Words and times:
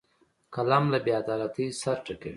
قلم 0.53 0.83
له 0.93 0.99
بیعدالتۍ 1.05 1.67
سر 1.81 1.97
ټکوي 2.05 2.29